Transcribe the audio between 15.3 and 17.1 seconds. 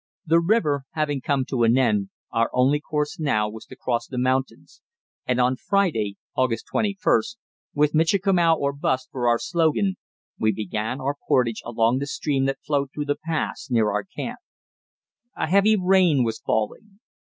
A heavy rain was falling.